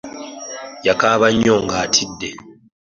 [0.85, 2.29] Yakaaba nnyo nga atidde.